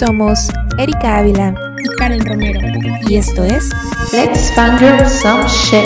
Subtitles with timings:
[0.00, 0.48] Somos
[0.78, 2.58] Erika Ávila y Karen Romero.
[3.06, 3.68] Y esto es
[4.14, 5.84] Let's Fangirl Some Shit.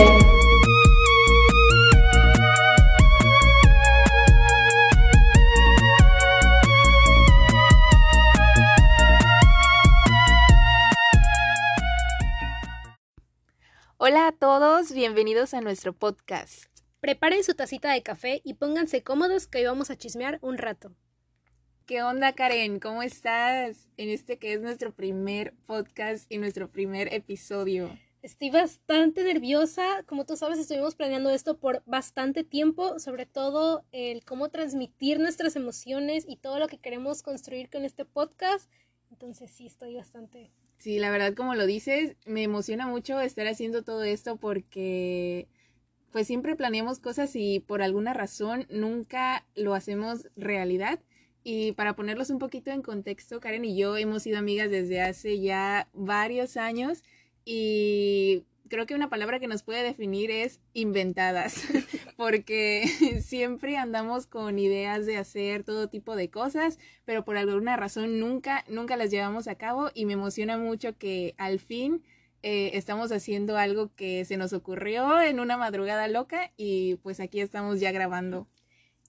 [13.97, 16.67] Hola a todos, bienvenidos a nuestro podcast.
[17.01, 20.93] Preparen su tacita de café y pónganse cómodos que hoy vamos a chismear un rato.
[21.87, 22.81] ¿Qué onda, Karen?
[22.81, 23.91] ¿Cómo estás?
[23.99, 27.91] En este que es nuestro primer podcast y nuestro primer episodio.
[28.23, 30.03] Estoy bastante nerviosa.
[30.07, 35.57] Como tú sabes, estuvimos planeando esto por bastante tiempo, sobre todo el cómo transmitir nuestras
[35.57, 38.71] emociones y todo lo que queremos construir con este podcast.
[39.11, 40.53] Entonces sí, estoy bastante...
[40.79, 45.49] Sí, la verdad, como lo dices, me emociona mucho estar haciendo todo esto porque
[46.13, 50.99] pues siempre planeamos cosas y por alguna razón nunca lo hacemos realidad.
[51.45, 55.41] Y para ponerlos un poquito en contexto, Karen y yo hemos sido amigas desde hace
[55.41, 57.05] ya varios años
[57.45, 61.63] y creo que una palabra que nos puede definir es inventadas,
[62.17, 62.87] porque
[63.23, 68.65] siempre andamos con ideas de hacer todo tipo de cosas, pero por alguna razón nunca,
[68.69, 72.03] nunca las llevamos a cabo y me emociona mucho que al fin
[72.43, 77.41] eh, estamos haciendo algo que se nos ocurrió en una madrugada loca y pues aquí
[77.41, 78.49] estamos ya grabando.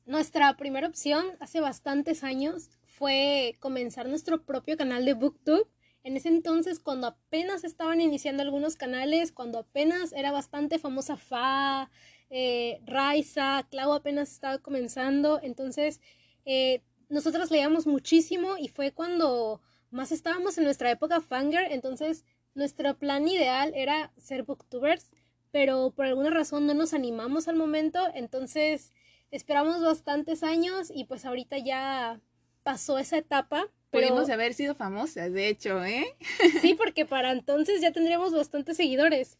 [0.06, 5.68] Nuestra primera opción hace bastantes años fue comenzar nuestro propio canal de BookTube.
[6.04, 11.90] En ese entonces, cuando apenas estaban iniciando algunos canales, cuando apenas era bastante famosa Fa,
[12.30, 16.00] eh, Raiza, Clau apenas estaba comenzando, entonces
[16.46, 22.96] eh, nosotros leíamos muchísimo y fue cuando más estábamos en nuestra época Fanger, entonces nuestro
[23.00, 25.10] plan ideal era ser booktubers,
[25.50, 28.92] pero por alguna razón no nos animamos al momento, entonces
[29.36, 32.22] esperamos bastantes años y pues ahorita ya
[32.64, 33.68] pasó esa etapa.
[33.92, 36.06] Pudimos haber sido famosas, de hecho, ¿eh?
[36.62, 39.38] Sí, porque para entonces ya tendríamos bastantes seguidores.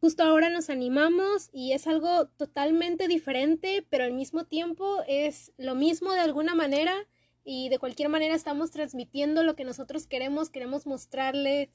[0.00, 5.74] Justo ahora nos animamos y es algo totalmente diferente, pero al mismo tiempo es lo
[5.74, 6.94] mismo de alguna manera
[7.44, 11.70] y de cualquier manera estamos transmitiendo lo que nosotros queremos, queremos mostrarle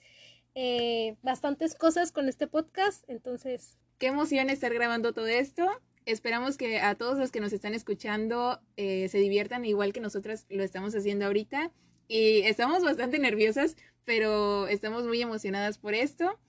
[0.56, 3.78] eh, bastantes cosas con este podcast, entonces...
[4.00, 5.70] Qué emoción estar grabando todo esto
[6.06, 10.46] Esperamos que a todos los que nos están escuchando eh, se diviertan igual que nosotras
[10.50, 11.72] lo estamos haciendo ahorita.
[12.08, 16.40] Y estamos bastante nerviosas, pero estamos muy emocionadas por esto.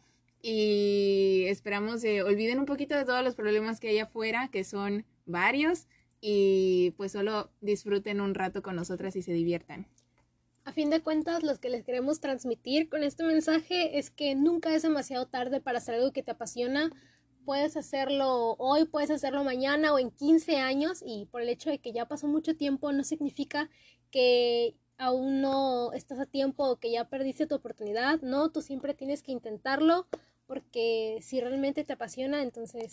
[0.43, 5.07] Y esperamos que olviden un poquito de todos los problemas que hay afuera, que son
[5.25, 5.87] varios.
[6.21, 9.87] Y pues solo disfruten un rato con nosotras y se diviertan.
[10.65, 14.75] A fin de cuentas, lo que les queremos transmitir con este mensaje es que nunca
[14.75, 16.91] es demasiado tarde para hacer algo que te apasiona
[17.47, 21.79] puedes hacerlo hoy, puedes hacerlo mañana o en 15 años y por el hecho de
[21.79, 23.71] que ya pasó mucho tiempo no significa
[24.11, 28.95] que aún no estás a tiempo o que ya perdiste tu oportunidad, no, tú siempre
[28.95, 30.09] tienes que intentarlo
[30.47, 32.93] porque si realmente te apasiona, entonces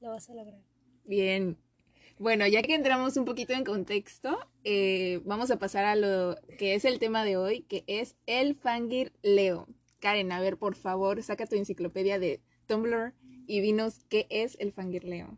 [0.00, 0.60] lo vas a lograr.
[1.04, 1.56] Bien.
[2.18, 6.74] Bueno, ya que entramos un poquito en contexto, eh, vamos a pasar a lo que
[6.74, 9.68] es el tema de hoy, que es el fangir Leo.
[10.00, 13.14] Karen, a ver, por favor, saca tu enciclopedia de Tumblr
[13.46, 15.36] y dinos qué es el fangirleo.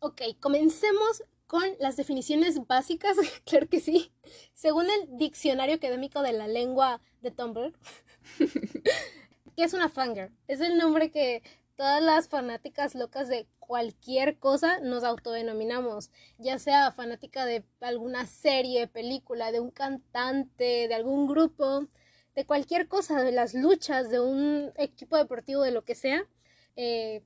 [0.00, 3.16] Ok, comencemos con las definiciones básicas,
[3.46, 4.12] claro que sí.
[4.52, 7.72] Según el diccionario académico de la lengua de Tumblr,
[9.56, 10.32] ¿qué es una fangirl?
[10.48, 11.42] Es el nombre que
[11.76, 18.86] todas las fanáticas locas de cualquier cosa nos autodenominamos, ya sea fanática de alguna serie,
[18.86, 21.86] película, de un cantante, de algún grupo,
[22.34, 26.26] de cualquier cosa, de las luchas, de un equipo deportivo, de lo que sea.
[26.76, 27.22] Eh,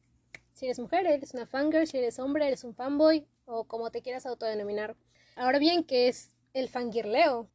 [0.52, 4.02] si eres mujer, eres una fangirl, si eres hombre, eres un fanboy o como te
[4.02, 4.96] quieras autodenominar.
[5.36, 7.50] Ahora bien, ¿qué es el fangirleo?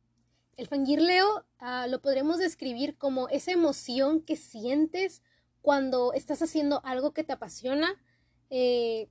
[0.57, 5.22] El fangirleo ah, lo podremos describir como esa emoción que sientes
[5.61, 8.01] cuando estás haciendo algo que te apasiona,
[8.50, 9.09] eh,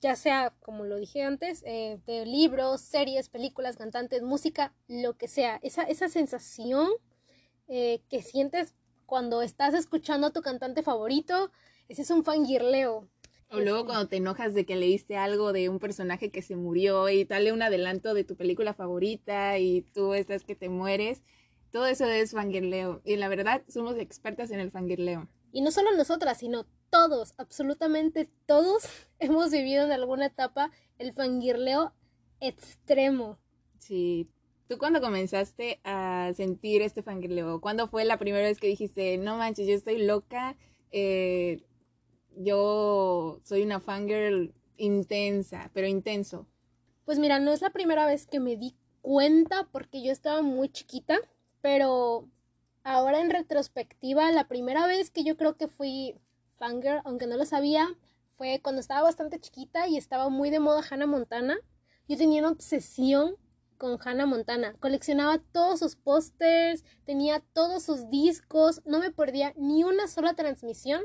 [0.00, 5.28] ya sea, como lo dije antes, eh, de libros, series, películas, cantantes, música, lo que
[5.28, 5.60] sea.
[5.62, 6.90] Esa, esa sensación
[7.68, 8.74] que sientes
[9.06, 11.50] cuando estás escuchando a tu cantante favorito,
[11.92, 13.06] ese es un fangirleo.
[13.50, 13.86] O luego este.
[13.86, 17.52] cuando te enojas de que leíste algo de un personaje que se murió y dale
[17.52, 21.22] un adelanto de tu película favorita y tú estás que te mueres.
[21.70, 23.02] Todo eso es fangirleo.
[23.04, 25.28] Y la verdad, somos expertas en el fangirleo.
[25.52, 28.84] Y no solo nosotras, sino todos, absolutamente todos,
[29.18, 31.92] hemos vivido en alguna etapa el fangirleo
[32.40, 33.38] extremo.
[33.78, 34.30] Sí.
[34.66, 37.60] ¿Tú cuándo comenzaste a sentir este fangirleo?
[37.60, 40.56] ¿Cuándo fue la primera vez que dijiste, no manches, yo estoy loca?
[40.90, 41.62] Eh,
[42.36, 46.46] yo soy una fangirl intensa, pero intenso.
[47.04, 50.68] Pues mira, no es la primera vez que me di cuenta porque yo estaba muy
[50.68, 51.18] chiquita.
[51.60, 52.28] Pero
[52.82, 56.16] ahora en retrospectiva, la primera vez que yo creo que fui
[56.56, 57.96] fangirl, aunque no lo sabía,
[58.36, 61.58] fue cuando estaba bastante chiquita y estaba muy de moda Hannah Montana.
[62.08, 63.36] Yo tenía una obsesión
[63.78, 64.74] con Hannah Montana.
[64.80, 71.02] Coleccionaba todos sus pósters, tenía todos sus discos, no me perdía ni una sola transmisión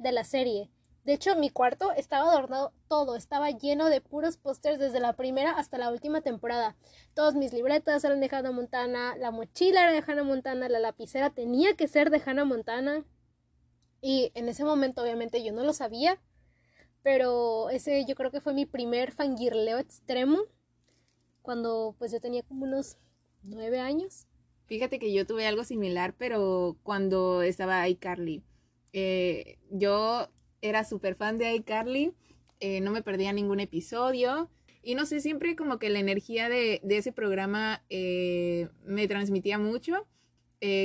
[0.00, 0.70] de la serie.
[1.04, 5.52] De hecho, mi cuarto estaba adornado todo, estaba lleno de puros pósters desde la primera
[5.52, 6.76] hasta la última temporada.
[7.14, 11.30] Todas mis libretas eran de Hannah Montana, la mochila era de Hannah Montana, la lapicera
[11.30, 13.04] tenía que ser de Hannah Montana.
[14.02, 16.20] Y en ese momento, obviamente, yo no lo sabía,
[17.02, 20.38] pero ese yo creo que fue mi primer fangirleo extremo
[21.42, 22.98] cuando pues yo tenía como unos
[23.42, 24.26] nueve años.
[24.66, 28.44] Fíjate que yo tuve algo similar, pero cuando estaba iCarly.
[28.92, 30.28] Eh, yo
[30.62, 32.12] era súper fan de iCarly,
[32.60, 34.50] eh, no me perdía ningún episodio.
[34.82, 40.06] Y no sé, siempre como que la energía de, ese programa eh, me transmitía mucho.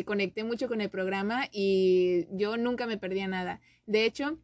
[0.06, 3.60] Conecté mucho con el programa y yo nunca me perdía nada.
[3.86, 4.40] De hecho,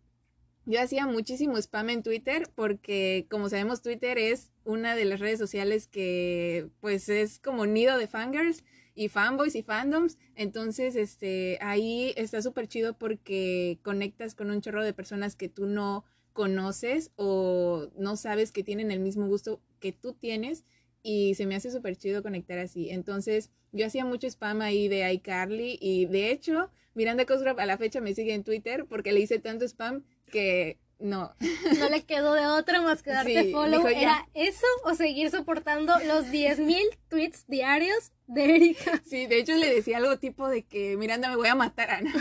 [0.65, 5.39] yo hacía muchísimo spam en Twitter porque, como sabemos, Twitter es una de las redes
[5.39, 8.63] sociales que, pues, es como nido de fangirls
[8.95, 10.17] y fanboys y fandoms.
[10.35, 15.65] Entonces, este, ahí está súper chido porque conectas con un chorro de personas que tú
[15.65, 20.63] no conoces o no sabes que tienen el mismo gusto que tú tienes
[21.03, 22.89] y se me hace súper chido conectar así.
[22.89, 27.77] Entonces, yo hacía mucho spam ahí de iCarly y de hecho, Miranda Cosgrove a la
[27.77, 31.33] fecha me sigue en Twitter porque le hice tanto spam que no.
[31.80, 33.80] No le quedó de otra más que darte Sí, follow.
[33.88, 33.88] dijo.
[33.89, 39.01] ¿Era eso o seguir soportando los 10.000 tweets diarios de Erika?
[39.06, 42.13] Sí, de hecho le decía algo tipo de que Miranda me voy a matar, Ana.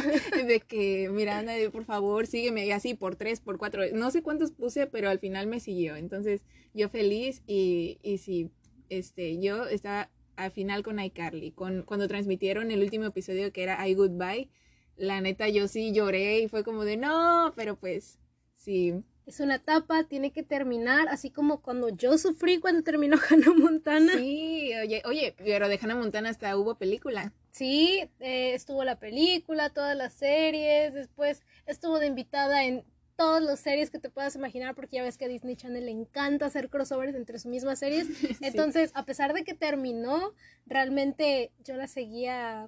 [0.47, 3.83] De que Miranda, por favor, sígueme y así por tres, por cuatro.
[3.93, 5.97] No sé cuántos puse, pero al final me siguió.
[5.97, 6.43] Entonces,
[6.75, 8.51] yo feliz y, y sí,
[8.89, 11.53] este, yo estaba al final con iCarly.
[11.53, 14.49] Con, cuando transmitieron el último episodio que era I Goodbye,
[14.97, 18.19] la neta yo sí lloré y fue como de no, pero pues
[18.61, 18.95] sí.
[19.27, 24.13] Es una etapa, tiene que terminar, así como cuando yo sufrí cuando terminó Hannah Montana.
[24.15, 27.33] Sí, oye, oye, pero de Hannah Montana hasta hubo película.
[27.53, 32.85] Sí, eh, estuvo la película, todas las series, después estuvo de invitada en
[33.17, 35.93] todas las series que te puedas imaginar, porque ya ves que a Disney Channel le
[35.93, 38.09] encanta hacer crossovers entre sus mismas series.
[38.41, 40.33] Entonces, a pesar de que terminó,
[40.65, 42.67] realmente yo la seguía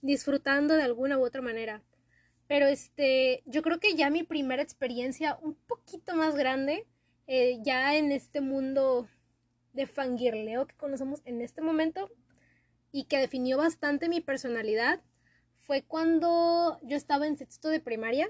[0.00, 1.82] disfrutando de alguna u otra manera.
[2.48, 6.86] Pero este, yo creo que ya mi primera experiencia un poquito más grande,
[7.26, 9.08] eh, ya en este mundo
[9.72, 12.10] de fangirleo que conocemos en este momento
[12.92, 15.02] y que definió bastante mi personalidad,
[15.58, 18.28] fue cuando yo estaba en sexto de primaria.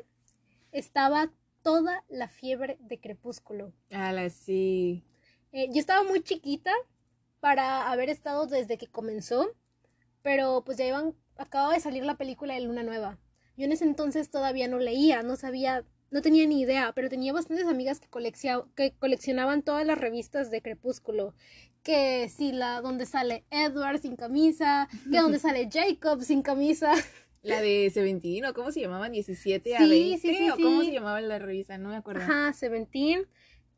[0.72, 1.30] Estaba
[1.62, 3.72] toda la fiebre de crepúsculo.
[3.90, 5.04] Ala, sí.
[5.52, 6.72] Eh, yo estaba muy chiquita
[7.40, 9.50] para haber estado desde que comenzó,
[10.22, 13.18] pero pues ya iban, acababa de salir la película de Luna Nueva.
[13.56, 17.32] Yo en ese entonces todavía no leía, no sabía, no tenía ni idea, pero tenía
[17.32, 21.34] bastantes amigas que, coleccionaban todas las revistas de Crepúsculo.
[21.82, 26.92] Que si la donde sale Edward sin camisa, que donde sale Jacob sin camisa.
[27.42, 29.12] La de Seventeen, ¿o cómo se llamaban?
[29.12, 31.78] 17 a Sí, 20, sí, sí, ¿o cómo se llamaba la revista?
[31.78, 32.22] No me acuerdo.
[32.22, 33.28] Ajá, Seventeen.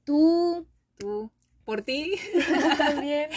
[0.05, 0.67] Tú
[0.99, 1.31] Tú,
[1.65, 2.15] por ti.
[2.79, 3.31] también.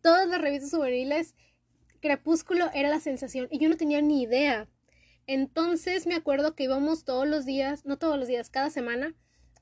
[0.00, 1.34] Todas las revistas juveniles,
[2.00, 4.68] Crepúsculo era la sensación y yo no tenía ni idea.
[5.32, 9.14] Entonces me acuerdo que íbamos todos los días, no todos los días, cada semana,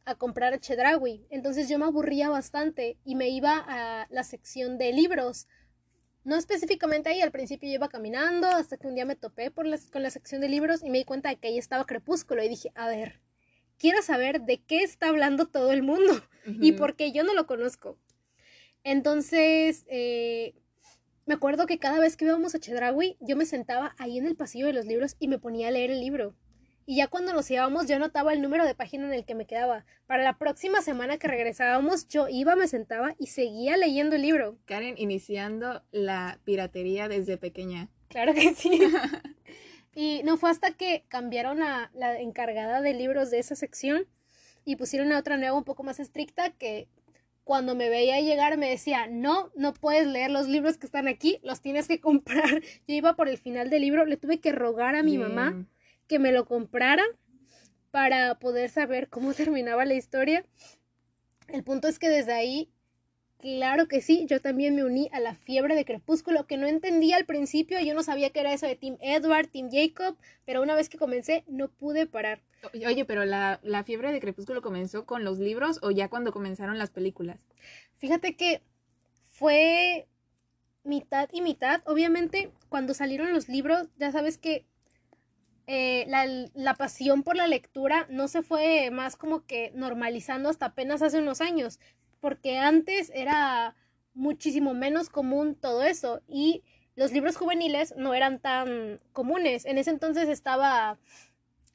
[0.06, 1.26] a comprar a Chedraui.
[1.28, 5.46] Entonces yo me aburría bastante y me iba a la sección de libros.
[6.24, 9.66] No específicamente ahí, al principio yo iba caminando hasta que un día me topé por
[9.90, 12.48] con la sección de libros y me di cuenta de que ahí estaba Crepúsculo y
[12.48, 13.20] dije, a ver,
[13.76, 16.14] quiero saber de qué está hablando todo el mundo
[16.46, 16.78] y Ujú.
[16.78, 17.98] porque yo no lo conozco.
[18.84, 20.54] Entonces, eh,
[21.28, 24.34] me acuerdo que cada vez que íbamos a Chedraui, yo me sentaba ahí en el
[24.34, 26.34] pasillo de los libros y me ponía a leer el libro.
[26.86, 29.46] Y ya cuando nos íbamos, yo anotaba el número de página en el que me
[29.46, 29.84] quedaba.
[30.06, 34.56] Para la próxima semana que regresábamos, yo iba, me sentaba y seguía leyendo el libro.
[34.64, 37.90] Karen iniciando la piratería desde pequeña.
[38.08, 38.80] Claro que sí.
[39.94, 44.06] y no fue hasta que cambiaron a la encargada de libros de esa sección
[44.64, 46.88] y pusieron a otra nueva un poco más estricta que
[47.48, 51.38] cuando me veía llegar me decía, no, no puedes leer los libros que están aquí,
[51.42, 52.44] los tienes que comprar.
[52.86, 55.68] Yo iba por el final del libro, le tuve que rogar a mi mamá Bien.
[56.08, 57.02] que me lo comprara
[57.90, 60.44] para poder saber cómo terminaba la historia.
[61.46, 62.68] El punto es que desde ahí,
[63.38, 67.16] claro que sí, yo también me uní a la fiebre de Crepúsculo, que no entendía
[67.16, 70.74] al principio, yo no sabía que era eso de Team Edward, Team Jacob, pero una
[70.74, 72.42] vez que comencé no pude parar.
[72.86, 76.78] Oye, pero la, la fiebre de Crepúsculo comenzó con los libros o ya cuando comenzaron
[76.78, 77.38] las películas.
[77.98, 78.62] Fíjate que
[79.22, 80.08] fue
[80.84, 81.82] mitad y mitad.
[81.86, 84.66] Obviamente, cuando salieron los libros, ya sabes que
[85.66, 90.66] eh, la, la, pasión por la lectura no se fue más como que normalizando hasta
[90.66, 91.78] apenas hace unos años,
[92.20, 93.76] porque antes era
[94.14, 96.64] muchísimo menos común todo eso y
[96.96, 99.66] los libros juveniles no eran tan comunes.
[99.66, 100.98] En ese entonces estaba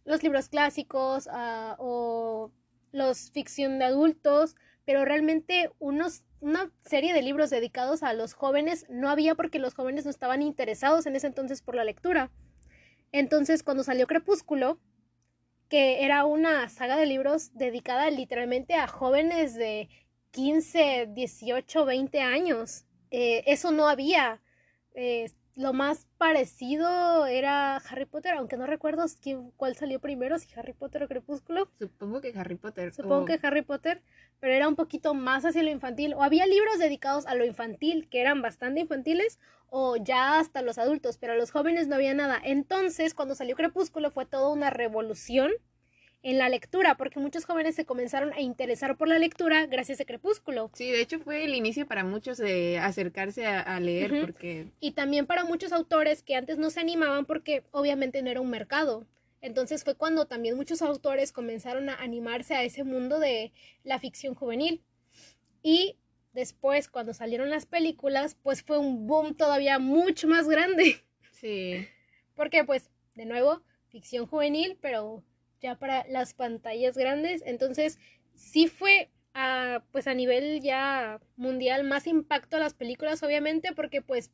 [0.05, 2.51] los libros clásicos uh, o
[2.91, 4.55] los ficción de adultos,
[4.85, 9.73] pero realmente unos, una serie de libros dedicados a los jóvenes no había porque los
[9.73, 12.31] jóvenes no estaban interesados en ese entonces por la lectura.
[13.11, 14.79] Entonces, cuando salió Crepúsculo,
[15.69, 19.89] que era una saga de libros dedicada literalmente a jóvenes de
[20.31, 24.41] 15, 18, 20 años, eh, eso no había.
[24.95, 30.47] Eh, lo más parecido era Harry Potter, aunque no recuerdo quién, cuál salió primero, si
[30.57, 31.69] Harry Potter o Crepúsculo.
[31.79, 32.93] Supongo que Harry Potter.
[32.93, 34.01] Supongo que Harry Potter,
[34.39, 36.15] pero era un poquito más hacia lo infantil.
[36.15, 40.77] O había libros dedicados a lo infantil, que eran bastante infantiles, o ya hasta los
[40.77, 42.39] adultos, pero a los jóvenes no había nada.
[42.43, 45.51] Entonces, cuando salió Crepúsculo fue toda una revolución
[46.23, 50.05] en la lectura, porque muchos jóvenes se comenzaron a interesar por la lectura gracias a
[50.05, 50.71] Crepúsculo.
[50.73, 54.67] Sí, de hecho fue el inicio para muchos de acercarse a, leer, porque...
[54.79, 58.49] Y también para muchos autores que antes no se animaban porque obviamente no era un
[58.49, 59.05] mercado.
[59.41, 63.51] Entonces fue cuando también muchos autores comenzaron a animarse a ese mundo de
[63.83, 64.81] la ficción juvenil.
[65.61, 65.97] Y
[66.31, 71.03] después, cuando salieron las películas, pues fue un boom todavía mucho más grande.
[71.31, 71.85] Sí.
[72.35, 75.21] Porque pues, de nuevo, ficción juvenil, pero
[75.63, 77.41] ya para las pantallas grandes.
[77.45, 77.97] Entonces,
[78.35, 84.01] sí fue a, pues a nivel ya mundial más impacto a las películas, obviamente, porque
[84.01, 84.31] pues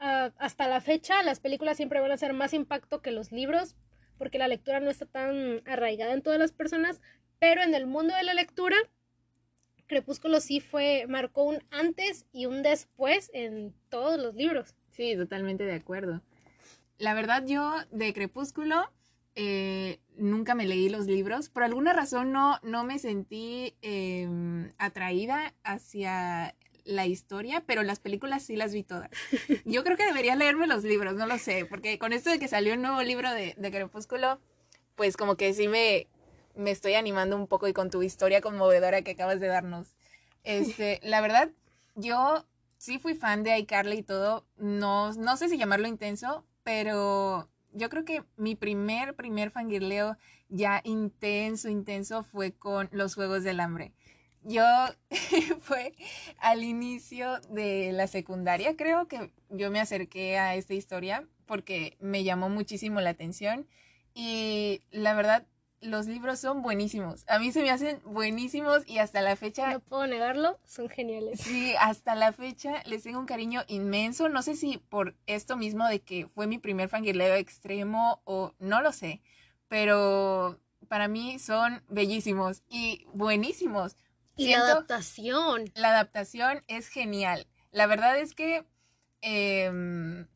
[0.00, 3.74] hasta la fecha las películas siempre van a ser más impacto que los libros,
[4.16, 7.00] porque la lectura no está tan arraigada en todas las personas,
[7.40, 8.76] pero en el mundo de la lectura,
[9.86, 14.76] Crepúsculo sí fue, marcó un antes y un después en todos los libros.
[14.90, 16.20] Sí, totalmente de acuerdo.
[16.98, 18.92] La verdad, yo de Crepúsculo
[19.40, 21.48] eh, nunca me leí los libros.
[21.48, 28.42] Por alguna razón no, no me sentí em, atraída hacia la historia, pero las películas
[28.42, 29.10] sí las vi todas.
[29.64, 32.48] Yo creo que debería leerme los libros, no lo sé, porque con esto de que
[32.48, 34.40] salió un nuevo libro de, de Crepúsculo,
[34.96, 36.08] pues como que sí me,
[36.56, 39.94] me estoy animando un poco y con tu historia conmovedora que acabas de darnos.
[40.42, 41.50] Este, la verdad,
[41.94, 42.44] yo
[42.76, 47.88] sí fui fan de iCarly y todo, no, no sé si llamarlo intenso, pero yo
[47.88, 50.16] creo que mi primer, primer fangirleo
[50.48, 53.92] ya intenso, intenso fue con los Juegos del Hambre.
[54.42, 54.64] Yo
[55.60, 55.94] fue
[56.38, 62.24] al inicio de la secundaria, creo que yo me acerqué a esta historia porque me
[62.24, 63.66] llamó muchísimo la atención
[64.14, 65.46] y la verdad
[65.80, 67.24] los libros son buenísimos.
[67.28, 69.72] A mí se me hacen buenísimos y hasta la fecha...
[69.72, 71.40] No puedo negarlo, son geniales.
[71.40, 74.28] Sí, hasta la fecha les tengo un cariño inmenso.
[74.28, 78.80] No sé si por esto mismo de que fue mi primer fangirleo extremo o no
[78.82, 79.22] lo sé,
[79.68, 80.58] pero
[80.88, 83.96] para mí son bellísimos y buenísimos.
[84.36, 85.70] Y la adaptación.
[85.74, 87.46] La adaptación es genial.
[87.70, 88.64] La verdad es que...
[89.20, 90.26] Eh,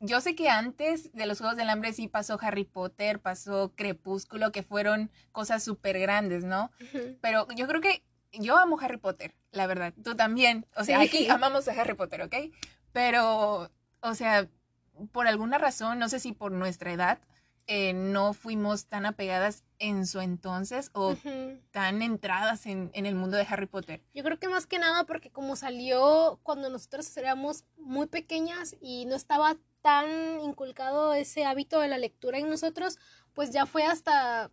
[0.00, 4.52] yo sé que antes de los Juegos del Hambre sí pasó Harry Potter, pasó Crepúsculo,
[4.52, 6.70] que fueron cosas súper grandes, ¿no?
[7.20, 9.92] Pero yo creo que yo amo Harry Potter, la verdad.
[10.04, 10.66] Tú también.
[10.76, 12.34] O sea, aquí amamos a Harry Potter, ¿ok?
[12.92, 14.48] Pero, o sea,
[15.12, 17.18] por alguna razón, no sé si por nuestra edad,
[17.66, 21.16] eh, no fuimos tan apegadas en su entonces o
[21.70, 24.02] tan entradas en, en, el mundo de Harry Potter.
[24.14, 29.04] Yo creo que más que nada porque como salió cuando nosotros éramos muy pequeñas y
[29.04, 32.98] no estaba tan inculcado ese hábito de la lectura en nosotros,
[33.34, 34.50] pues ya fue hasta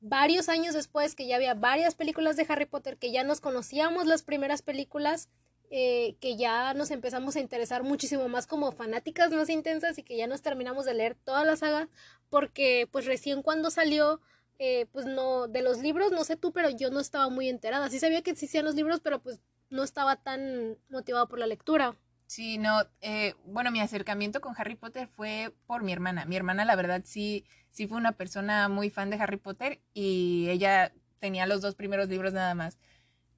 [0.00, 4.06] varios años después que ya había varias películas de Harry Potter, que ya nos conocíamos
[4.06, 5.28] las primeras películas,
[5.70, 10.16] eh, que ya nos empezamos a interesar muchísimo más como fanáticas más intensas y que
[10.16, 11.88] ya nos terminamos de leer toda la saga,
[12.28, 14.20] porque pues recién cuando salió,
[14.58, 17.88] eh, pues no, de los libros, no sé tú, pero yo no estaba muy enterada.
[17.88, 21.96] Sí sabía que existían los libros, pero pues no estaba tan motivado por la lectura.
[22.34, 26.24] Sí, no, eh, bueno, mi acercamiento con Harry Potter fue por mi hermana.
[26.24, 30.48] Mi hermana, la verdad, sí, sí fue una persona muy fan de Harry Potter y
[30.48, 32.76] ella tenía los dos primeros libros nada más.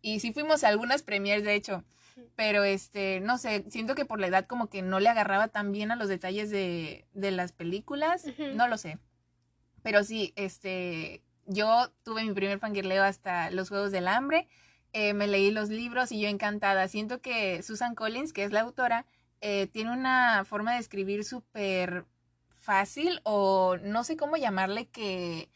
[0.01, 1.85] Y sí fuimos a algunas premiers, de hecho,
[2.37, 5.73] pero este, no sé, siento que por la edad como que no le agarraba tan
[5.73, 8.25] bien a los detalles de, de las películas,
[8.55, 8.99] no lo sé.
[9.83, 14.49] Pero sí, este, yo tuve mi primer fangirleo hasta los Juegos del Hambre
[14.99, 16.89] eh, me leí los libros y yo encantada.
[16.89, 19.05] Siento que Susan Collins, que es la autora,
[19.43, 22.07] eh, tiene una forma de escribir súper
[22.55, 25.51] fácil o no sé cómo llamarle que,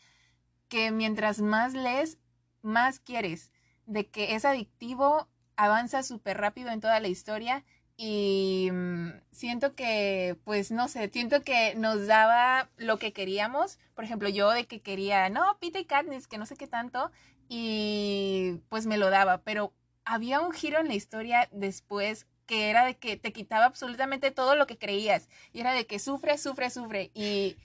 [0.68, 2.18] que mientras más lees,
[2.60, 3.50] más quieres,
[3.86, 7.64] de que es adictivo, avanza súper rápido en toda la historia
[8.02, 13.78] y mm, siento que, pues no sé, siento que nos daba lo que queríamos.
[13.94, 17.12] Por ejemplo, yo de que quería, no, Peter y Katniss, que no sé qué tanto,
[17.46, 19.74] y pues me lo daba, pero
[20.06, 24.56] había un giro en la historia después que era de que te quitaba absolutamente todo
[24.56, 25.28] lo que creías.
[25.52, 27.10] Y era de que sufre, sufre, sufre.
[27.12, 27.58] Y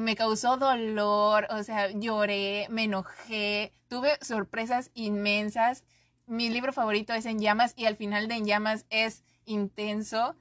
[0.00, 5.84] me causó dolor, o sea, lloré, me enojé, tuve sorpresas inmensas.
[6.26, 10.36] Mi libro favorito es En Llamas y al final de En Llamas es intenso.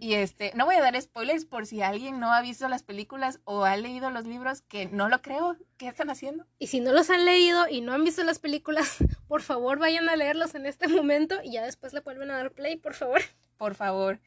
[0.00, 3.40] Y este, no voy a dar spoilers por si alguien no ha visto las películas
[3.44, 5.56] o ha leído los libros, que no lo creo.
[5.76, 6.46] ¿Qué están haciendo?
[6.58, 8.96] Y si no los han leído y no han visto las películas,
[9.28, 12.52] por favor vayan a leerlos en este momento y ya después le vuelven a dar
[12.52, 13.20] play, por favor.
[13.58, 14.18] Por favor.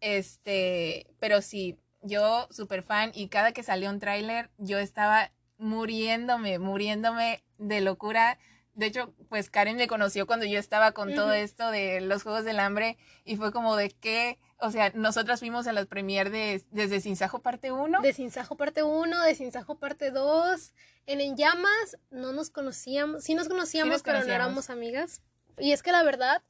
[0.00, 6.58] Este, pero sí, yo súper fan y cada que salió un tráiler yo estaba muriéndome,
[6.58, 8.38] muriéndome de locura.
[8.74, 12.44] De hecho, pues Karen me conoció cuando yo estaba con todo esto de los Juegos
[12.44, 16.64] del Hambre y fue como de que, o sea, nosotras fuimos a las premier de,
[16.70, 18.00] desde Sin Sajo parte 1.
[18.00, 20.72] De Sinsajo parte 1, de Sinsajo parte 2.
[21.06, 25.20] En En Llamas no nos conocíamos, sí nos conocíamos, nos pero no éramos amigas.
[25.58, 26.42] Y es que la verdad,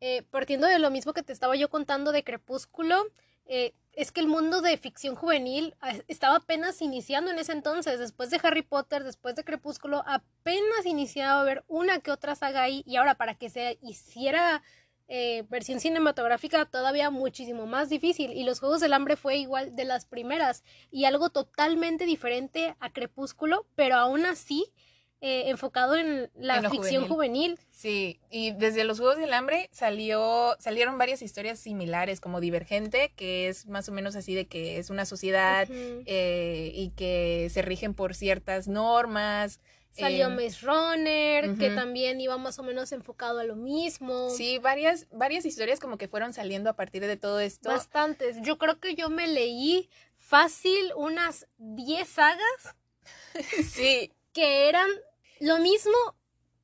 [0.00, 3.04] eh, partiendo de lo mismo que te estaba yo contando de Crepúsculo,
[3.46, 7.98] eh, es que el mundo de ficción juvenil ah, estaba apenas iniciando en ese entonces,
[7.98, 12.62] después de Harry Potter, después de Crepúsculo, apenas iniciaba a haber una que otra saga
[12.62, 14.62] ahí y ahora para que se hiciera
[15.06, 19.84] eh, versión cinematográfica todavía muchísimo más difícil y los Juegos del Hambre fue igual de
[19.84, 24.72] las primeras y algo totalmente diferente a Crepúsculo, pero aún así
[25.26, 27.58] eh, enfocado en la En ficción juvenil.
[27.70, 33.48] Sí, y desde los Juegos del Hambre salió, salieron varias historias similares, como Divergente, que
[33.48, 37.94] es más o menos así de que es una sociedad eh, y que se rigen
[37.94, 39.60] por ciertas normas.
[39.92, 44.28] Salió eh, Maze Runner, que también iba más o menos enfocado a lo mismo.
[44.28, 47.70] Sí, varias, varias historias como que fueron saliendo a partir de todo esto.
[47.70, 48.42] Bastantes.
[48.42, 49.88] Yo creo que yo me leí
[50.18, 52.76] fácil unas 10 sagas
[53.70, 54.88] Sí, que eran
[55.40, 55.92] lo mismo,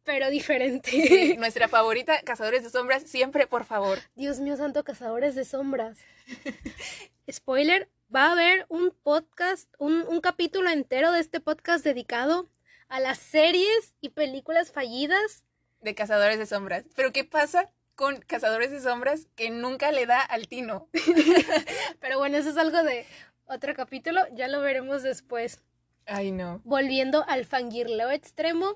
[0.05, 0.91] pero diferente.
[0.91, 3.99] sí, nuestra favorita, Cazadores de Sombras, siempre, por favor.
[4.15, 5.99] Dios mío santo, cazadores de sombras.
[7.31, 12.49] Spoiler, va a haber un podcast, un, un capítulo entero de este podcast dedicado
[12.89, 15.45] a las series y películas fallidas.
[15.81, 16.85] de Cazadores de Sombras.
[16.97, 20.89] Pero ¿qué pasa con Cazadores de Sombras que nunca le da al tino?
[22.01, 23.07] Pero bueno, eso es algo de
[23.47, 25.61] otro capítulo, ya lo veremos después.
[26.07, 26.61] Ay, no.
[26.65, 28.75] Volviendo al fangirleo extremo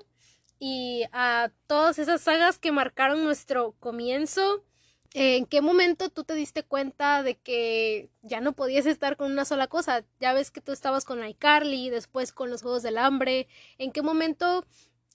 [0.59, 4.63] y a todas esas sagas que marcaron nuestro comienzo.
[5.13, 9.45] ¿En qué momento tú te diste cuenta de que ya no podías estar con una
[9.45, 10.03] sola cosa?
[10.19, 13.47] Ya ves que tú estabas con iCarly, después con los Juegos del Hambre.
[13.77, 14.65] ¿En qué momento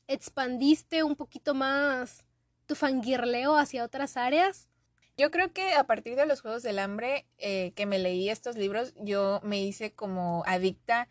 [0.06, 2.24] expandiste un poquito más
[2.64, 4.70] tu fangirleo hacia otras áreas?
[5.18, 8.56] Yo creo que a partir de los Juegos del Hambre, eh, que me leí estos
[8.56, 11.08] libros, yo me hice como adicta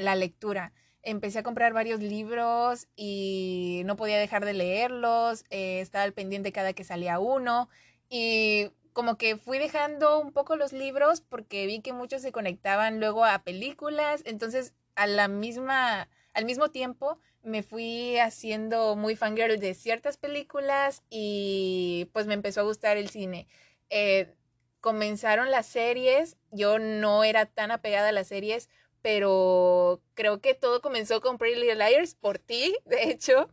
[0.00, 0.72] la lectura.
[1.02, 6.52] Empecé a comprar varios libros y no podía dejar de leerlos, eh, estaba al pendiente
[6.52, 7.68] cada que salía uno
[8.08, 12.98] y como que fui dejando un poco los libros porque vi que muchos se conectaban
[12.98, 19.58] luego a películas, entonces a la misma, al mismo tiempo me fui haciendo muy fangirl
[19.58, 23.46] de ciertas películas y pues me empezó a gustar el cine.
[23.88, 24.34] Eh,
[24.80, 28.68] comenzaron las series, yo no era tan apegada a las series,
[29.02, 33.48] pero creo que todo comenzó con Pretty Little Liars por ti, de hecho,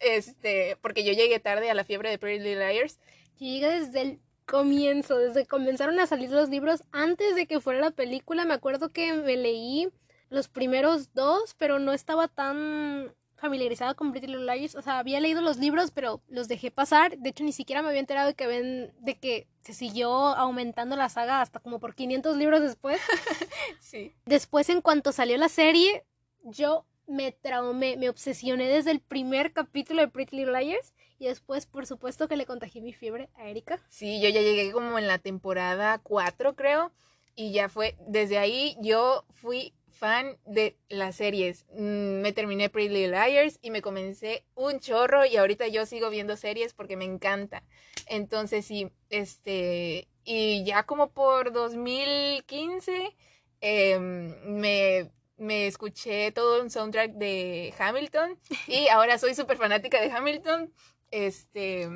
[0.00, 2.98] este, porque yo llegué tarde a la fiebre de Pretty Little Liars.
[3.38, 7.60] Yo llegué desde el comienzo, desde que comenzaron a salir los libros, antes de que
[7.60, 9.88] fuera la película, me acuerdo que me leí
[10.28, 15.20] los primeros dos, pero no estaba tan familiarizada con Pretty Little Liars, o sea, había
[15.20, 18.34] leído los libros, pero los dejé pasar, de hecho ni siquiera me había enterado de
[18.34, 23.00] que ven, de que se siguió aumentando la saga hasta como por 500 libros después.
[23.80, 24.14] Sí.
[24.24, 26.04] Después, en cuanto salió la serie,
[26.42, 31.66] yo me traumé, me obsesioné desde el primer capítulo de Pretty Little Liars y después,
[31.66, 33.78] por supuesto, que le contagié mi fiebre a Erika.
[33.90, 36.92] Sí, yo ya llegué como en la temporada 4, creo,
[37.36, 41.64] y ya fue, desde ahí yo fui fan de las series.
[41.72, 46.10] Mm, Me terminé Pretty Little Liars y me comencé un chorro y ahorita yo sigo
[46.10, 47.62] viendo series porque me encanta.
[48.06, 53.16] Entonces sí, este, y ya como por 2015
[53.62, 58.38] em, me, me escuché todo un soundtrack de Hamilton
[58.68, 60.70] y ahora soy súper fanática de Hamilton.
[61.12, 61.88] Este,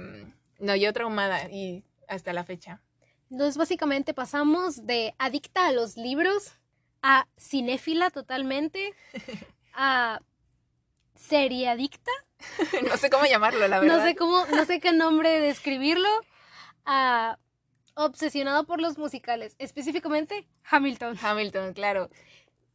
[0.59, 2.81] no, yo traumada y hasta la fecha.
[3.31, 6.55] Entonces, básicamente pasamos de adicta a los libros
[7.03, 8.95] a cinéfila totalmente,
[9.75, 10.21] a
[11.15, 12.11] seriadicta,
[12.89, 13.97] no sé cómo llamarlo, la verdad.
[13.97, 16.09] no sé cómo, no sé qué nombre describirlo,
[16.85, 17.39] a
[17.95, 21.19] obsesionado por los musicales, específicamente Hamilton.
[21.21, 22.11] Hamilton, claro.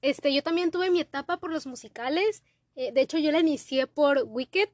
[0.02, 2.44] Este, yo también tuve mi etapa por los musicales.
[2.76, 4.70] eh, de hecho, yo la inicié por Wicked,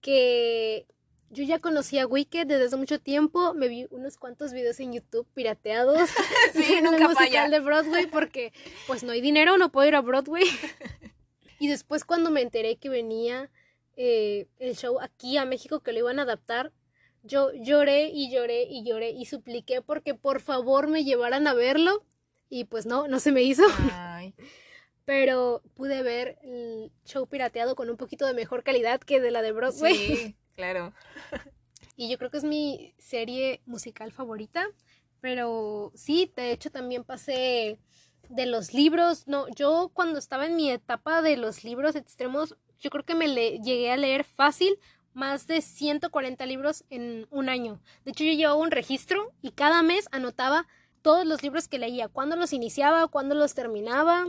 [0.00, 0.86] que
[1.30, 3.54] yo ya conocía Wicked desde hace mucho tiempo.
[3.54, 6.08] Me vi unos cuantos videos en YouTube pirateados
[6.54, 7.48] Sí, en nunca el musical falla.
[7.48, 8.52] de Broadway porque
[8.86, 10.44] pues no hay dinero, no puedo ir a Broadway.
[11.58, 13.50] y después cuando me enteré que venía
[13.96, 16.72] eh, el show aquí a México que lo iban a adaptar,
[17.22, 22.04] yo lloré y lloré y lloré y supliqué porque por favor me llevaran a verlo.
[22.48, 23.64] Y pues no, no se me hizo.
[23.92, 24.34] Ay,
[25.04, 29.42] Pero pude ver el show pirateado con un poquito de mejor calidad que de la
[29.42, 29.94] de Broadway.
[29.94, 30.92] sí, claro.
[31.96, 34.66] Y yo creo que es mi serie musical favorita.
[35.20, 37.78] Pero sí, de hecho también pasé
[38.28, 39.26] de los libros.
[39.26, 43.28] No, yo cuando estaba en mi etapa de los libros extremos, yo creo que me
[43.28, 44.78] le llegué a leer fácil
[45.12, 47.80] más de 140 libros en un año.
[48.04, 50.66] De hecho, yo llevaba un registro y cada mes anotaba
[51.02, 54.26] todos los libros que leía, cuándo los iniciaba, cuándo los terminaba.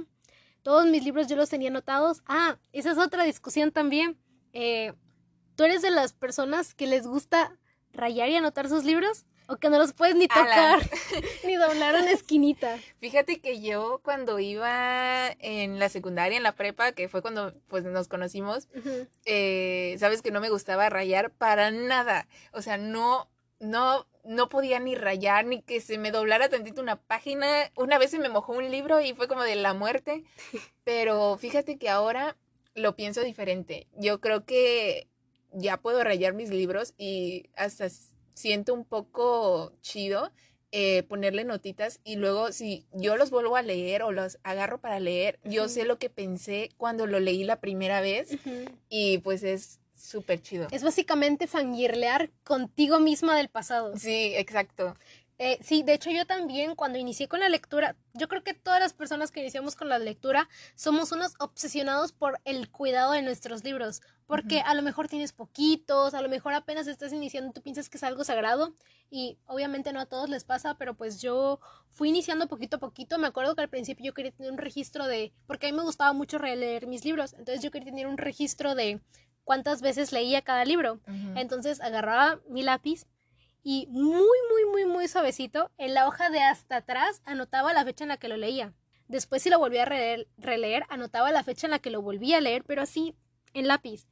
[0.61, 2.21] Todos mis libros yo los tenía anotados.
[2.25, 4.17] Ah, esa es otra discusión también.
[4.53, 4.93] Eh,
[5.59, 7.51] ¿Tú eres de las personas que les gusta
[7.91, 9.25] rayar y anotar sus libros?
[9.49, 10.79] ¿O que no los puedes ni tocar,
[11.45, 12.77] ni doblar una esquinita?
[13.01, 17.83] Fíjate que yo cuando iba en la secundaria, en la prepa, que fue cuando pues
[17.83, 18.69] nos conocimos,
[19.25, 22.29] eh, sabes que no me gustaba rayar para nada.
[22.53, 26.95] O sea, no, no, no podía ni rayar, ni que se me doblara tantito una
[26.95, 27.69] página.
[27.75, 30.23] Una vez se me mojó un libro y fue como de la muerte.
[30.85, 32.37] Pero fíjate que ahora
[32.75, 33.87] lo pienso diferente.
[33.97, 35.09] Yo creo que
[35.53, 37.87] ya puedo rayar mis libros y hasta
[38.33, 40.31] siento un poco chido
[40.71, 44.99] eh, ponerle notitas y luego si yo los vuelvo a leer o los agarro para
[44.99, 48.37] leer, yo sé lo que pensé cuando lo leí la primera vez
[48.87, 50.67] y pues es súper chido.
[50.71, 53.97] Es básicamente fangirlear contigo misma del pasado.
[53.97, 54.95] Sí, exacto.
[55.41, 58.81] Eh, sí, de hecho yo también cuando inicié con la lectura, yo creo que todas
[58.81, 63.63] las personas que iniciamos con la lectura somos unos obsesionados por el cuidado de nuestros
[63.63, 67.87] libros, porque a lo mejor tienes poquitos, a lo mejor apenas estás iniciando, tú piensas
[67.89, 68.73] que es algo sagrado
[69.09, 73.17] y obviamente no a todos les pasa, pero pues yo fui iniciando poquito a poquito,
[73.17, 75.83] me acuerdo que al principio yo quería tener un registro de, porque a mí me
[75.83, 78.99] gustaba mucho releer mis libros, entonces yo quería tener un registro de
[79.45, 80.99] cuántas veces leía cada libro.
[81.35, 83.07] Entonces agarraba mi lápiz
[83.63, 84.37] y muy,
[84.85, 88.27] muy, muy, suavecito, en la hoja de hasta atrás anotaba la fecha en la que
[88.27, 88.73] lo leía.
[89.07, 89.85] Después si lo volvía a
[90.37, 93.15] releer, anotaba la fecha en la que lo volvía a leer, pero así
[93.53, 94.07] en lápiz.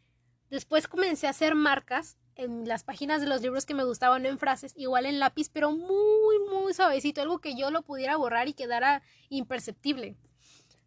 [0.50, 4.40] Después comencé a hacer marcas en las páginas de los libros que me gustaban, en
[4.40, 8.54] frases, igual en lápiz, pero muy, muy suavecito, algo que yo lo pudiera borrar y
[8.54, 10.16] quedara imperceptible.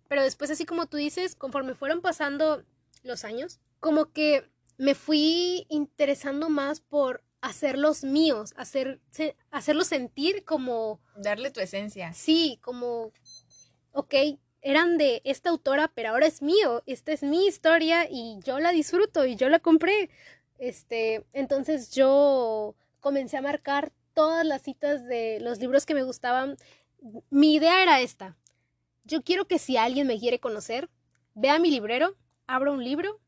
[0.08, 2.64] Pero después, así como tú dices, conforme fueron pasando
[3.02, 10.44] los años, como que me fui interesando más por hacerlos míos, hacer, se- hacerlos sentir
[10.44, 12.12] como, Darle tu esencia.
[12.12, 13.12] sí, como,
[13.92, 14.14] ok,
[14.62, 18.72] eran de esta autora, pero ahora es mío, esta es mi historia y yo la
[18.72, 20.11] disfruto y yo la compré.
[20.59, 26.57] Este, entonces yo comencé a marcar todas las citas de los libros que me gustaban.
[27.31, 28.37] Mi idea era esta.
[29.05, 30.90] Yo quiero que si alguien me quiere conocer,
[31.35, 32.14] vea mi librero,
[32.46, 33.18] abra un libro,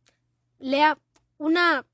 [0.59, 0.98] lea
[1.38, 1.87] una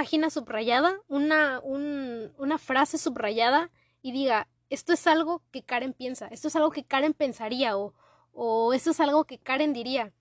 [0.00, 3.70] página subrayada, una, un- una frase subrayada
[4.02, 7.92] y diga, esto es algo que Karen piensa, esto es algo que Karen pensaría o,
[8.32, 10.12] o esto es algo que Karen diría.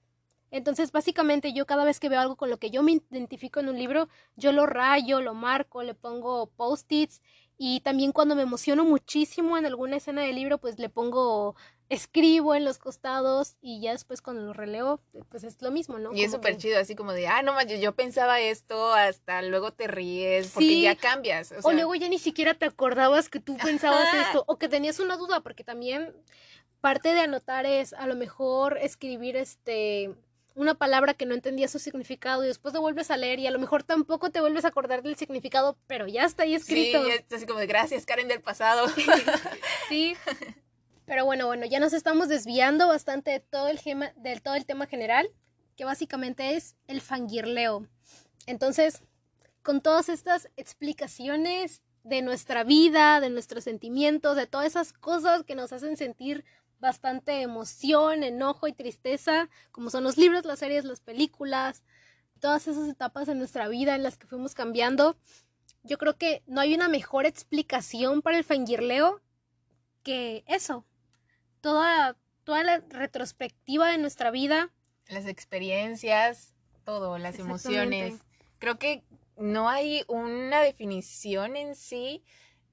[0.51, 3.69] Entonces, básicamente yo cada vez que veo algo con lo que yo me identifico en
[3.69, 7.21] un libro, yo lo rayo, lo marco, le pongo post-its
[7.57, 11.55] y también cuando me emociono muchísimo en alguna escena del libro, pues le pongo,
[11.89, 16.13] escribo en los costados y ya después cuando lo releo, pues es lo mismo, ¿no?
[16.13, 19.73] Y es súper chido, así como de, ah, no manches, yo pensaba esto, hasta luego
[19.73, 20.81] te ríes, porque Sí.
[20.83, 21.53] ya cambias.
[21.63, 24.21] O, luego ya ni siquiera te acordabas que tú pensabas Ajá.
[24.21, 26.13] esto, o que tenías una duda, porque también
[26.79, 30.11] parte de anotar es a lo mejor escribir este
[30.55, 33.51] una palabra que no entendías su significado y después lo vuelves a leer y a
[33.51, 37.05] lo mejor tampoco te vuelves a acordar del significado, pero ya está ahí sí, escrito.
[37.07, 38.85] es así como de, gracias, Karen del pasado.
[39.89, 40.15] Sí.
[41.09, 44.67] Pero bueno, bueno, ya nos estamos desviando bastante de todo el tema, del todo el
[44.67, 45.27] tema general,
[45.75, 47.87] que básicamente es el fangirleo.
[48.45, 49.01] Entonces,
[49.63, 55.55] con todas estas explicaciones de nuestra vida, de nuestros sentimientos, de todas esas cosas que
[55.55, 56.45] nos hacen sentir
[56.79, 61.81] bastante emoción, enojo y tristeza, como son los libros, las series, las películas,
[62.39, 65.17] todas esas etapas de nuestra vida en las que fuimos cambiando.
[65.81, 69.23] Yo creo que no hay una mejor explicación para el fangirleo
[70.03, 70.85] que eso.
[71.61, 74.71] Toda, toda la retrospectiva de nuestra vida.
[75.07, 78.19] Las experiencias, todo, las emociones.
[78.59, 79.03] Creo que
[79.37, 82.23] no hay una definición en sí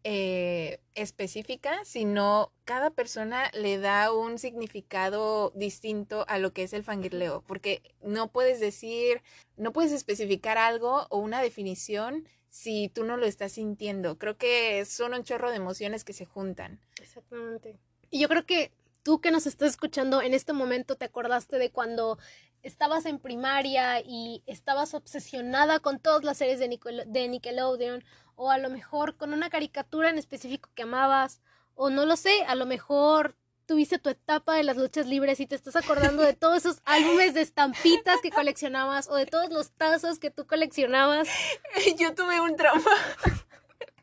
[0.09, 6.85] eh, específica, sino cada persona le da un significado distinto a lo que es el
[6.85, 9.23] fangirleo, porque no puedes decir,
[9.57, 14.17] no puedes especificar algo o una definición si tú no lo estás sintiendo.
[14.17, 16.79] Creo que son un chorro de emociones que se juntan.
[17.03, 17.77] Exactamente.
[18.11, 21.71] Y yo creo que tú que nos estás escuchando en este momento te acordaste de
[21.71, 22.19] cuando
[22.63, 28.59] estabas en primaria y estabas obsesionada con todas las series de, de Nickelodeon o a
[28.59, 31.41] lo mejor con una caricatura en específico que amabas
[31.75, 35.47] o no lo sé, a lo mejor tuviste tu etapa de las luchas libres y
[35.47, 39.73] te estás acordando de todos esos álbumes de estampitas que coleccionabas o de todos los
[39.73, 41.29] tazos que tú coleccionabas.
[41.99, 42.91] Yo tuve un trauma.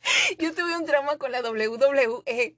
[0.40, 2.56] Yo tuve un trauma con la WWE.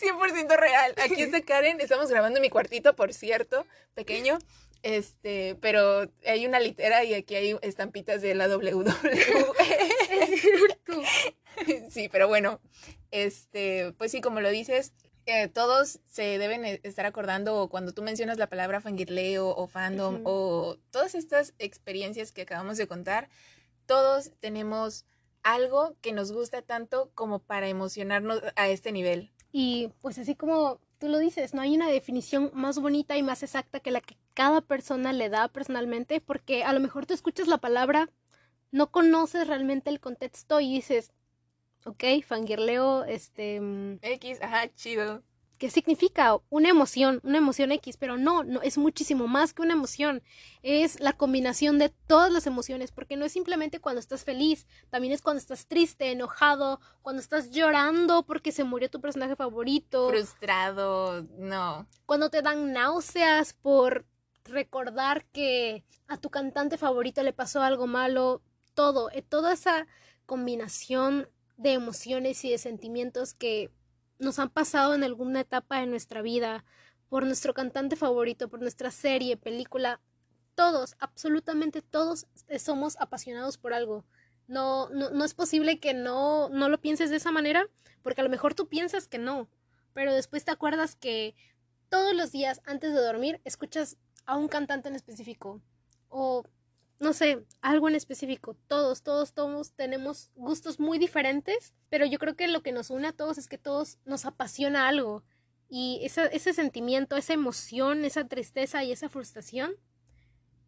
[0.00, 0.94] 100% real.
[1.02, 1.80] Aquí está Karen.
[1.80, 4.38] Estamos grabando en mi cuartito, por cierto, pequeño.
[4.82, 8.84] Este, pero hay una litera y aquí hay estampitas de la WWE.
[11.90, 12.60] Sí, pero bueno,
[13.10, 14.92] este, pues sí, como lo dices,
[15.24, 20.20] eh, todos se deben e- estar acordando cuando tú mencionas la palabra fangirleo o fandom
[20.24, 23.30] o todas estas experiencias que acabamos de contar,
[23.86, 25.06] todos tenemos
[25.46, 29.30] algo que nos gusta tanto como para emocionarnos a este nivel.
[29.52, 33.44] Y pues así como tú lo dices, no hay una definición más bonita y más
[33.44, 37.46] exacta que la que cada persona le da personalmente, porque a lo mejor tú escuchas
[37.46, 38.10] la palabra,
[38.72, 41.12] no conoces realmente el contexto y dices,
[41.84, 45.22] ok, fangirleo, este, mm, X, ajá, chido.
[45.58, 46.38] ¿Qué significa?
[46.50, 50.22] Una emoción, una emoción X, pero no, no, es muchísimo más que una emoción,
[50.62, 55.12] es la combinación de todas las emociones, porque no es simplemente cuando estás feliz, también
[55.12, 61.22] es cuando estás triste, enojado, cuando estás llorando porque se murió tu personaje favorito, Frustrado,
[61.38, 61.86] no.
[62.04, 64.06] cuando te dan náuseas por
[64.44, 68.42] recordar que a tu cantante favorito le pasó algo malo,
[68.74, 69.86] todo, eh, toda esa
[70.26, 73.70] combinación de emociones y de sentimientos que
[74.18, 76.64] nos han pasado en alguna etapa de nuestra vida,
[77.08, 80.00] por nuestro cantante favorito, por nuestra serie, película,
[80.54, 84.04] todos, absolutamente todos eh, somos apasionados por algo.
[84.48, 87.68] No, no, no es posible que no, no lo pienses de esa manera,
[88.02, 89.48] porque a lo mejor tú piensas que no,
[89.92, 91.34] pero después te acuerdas que
[91.88, 95.60] todos los días antes de dormir escuchas a un cantante en específico
[96.08, 96.44] o
[96.98, 98.56] no sé, algo en específico.
[98.66, 103.08] Todos, todos, todos tenemos gustos muy diferentes, pero yo creo que lo que nos une
[103.08, 105.22] a todos es que todos nos apasiona algo.
[105.68, 109.74] Y ese, sentimiento, esa emoción, esa tristeza y esa frustración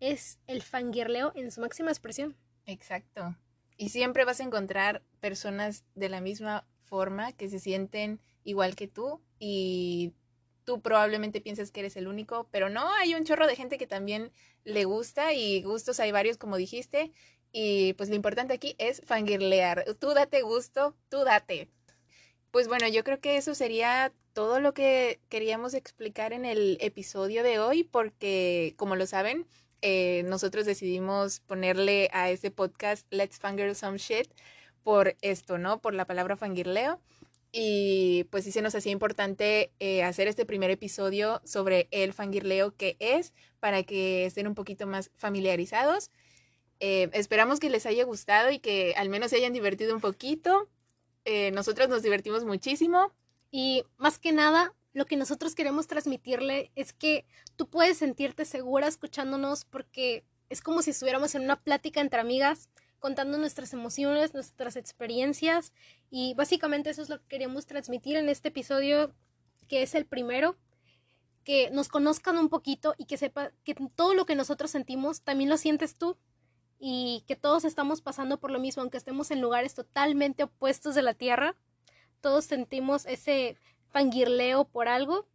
[0.00, 2.36] es el fangirleo en su máxima expresión.
[2.66, 3.36] Exacto.
[3.76, 8.88] Y siempre vas a encontrar personas de la misma forma que se sienten igual que
[8.88, 10.14] tú y
[10.68, 13.86] tú probablemente piensas que eres el único, pero no, hay un chorro de gente que
[13.86, 14.30] también
[14.64, 17.10] le gusta y gustos hay varios como dijiste
[17.52, 19.86] y pues lo importante aquí es fangirlear.
[19.98, 21.70] Tú date gusto, tú date.
[22.50, 27.42] Pues bueno, yo creo que eso sería todo lo que queríamos explicar en el episodio
[27.42, 29.46] de hoy porque como lo saben,
[29.80, 34.28] eh, nosotros decidimos ponerle a este podcast Let's Fangirl Some Shit
[34.82, 35.80] por esto, ¿no?
[35.80, 37.00] Por la palabra fangirleo.
[37.50, 42.76] Y pues sí se nos hacía importante eh, hacer este primer episodio sobre el fangirleo
[42.76, 46.10] que es para que estén un poquito más familiarizados.
[46.80, 50.68] Eh, esperamos que les haya gustado y que al menos se hayan divertido un poquito.
[51.24, 53.12] Eh, nosotros nos divertimos muchísimo.
[53.50, 57.24] Y más que nada, lo que nosotros queremos transmitirle es que
[57.56, 62.68] tú puedes sentirte segura escuchándonos porque es como si estuviéramos en una plática entre amigas
[62.98, 65.72] contando nuestras emociones, nuestras experiencias
[66.10, 69.14] y básicamente eso es lo que queríamos transmitir en este episodio
[69.68, 70.56] que es el primero
[71.44, 75.50] que nos conozcan un poquito y que sepa que todo lo que nosotros sentimos también
[75.50, 76.16] lo sientes tú
[76.78, 81.02] y que todos estamos pasando por lo mismo aunque estemos en lugares totalmente opuestos de
[81.02, 81.56] la tierra
[82.20, 83.56] todos sentimos ese
[83.90, 85.26] fangirleo por algo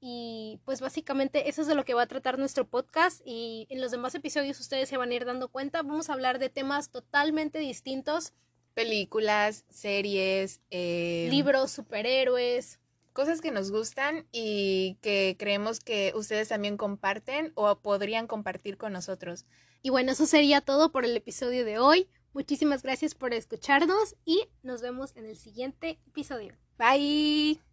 [0.00, 3.80] y pues básicamente eso es de lo que va a tratar nuestro podcast y en
[3.80, 5.82] los demás episodios ustedes se van a ir dando cuenta.
[5.82, 8.32] Vamos a hablar de temas totalmente distintos.
[8.74, 12.78] Películas, series, eh, Libros, superhéroes.
[13.14, 18.92] cosas que nos gustan y que creemos que ustedes también comparten o podrían compartir con
[18.92, 19.46] nosotros.
[19.82, 22.08] Y bueno, eso sería todo por el episodio de hoy.
[22.34, 26.54] Muchísimas gracias por escucharnos y nos vemos en el siguiente episodio.
[26.76, 27.65] Bye.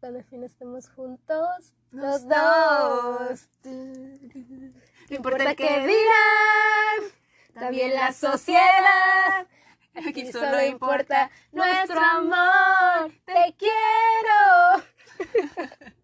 [0.00, 3.48] Cuando al fin estemos juntos, Los los dos.
[3.64, 7.12] No importa que dirán,
[7.52, 9.46] también la sociedad.
[9.94, 13.12] Aquí solo importa nuestro amor.
[13.26, 14.84] Te quiero.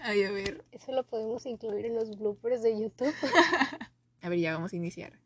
[0.00, 0.64] Ay, a ver.
[0.72, 3.14] Eso lo podemos incluir en los bloopers de YouTube.
[4.22, 5.21] A ver, ya vamos a iniciar.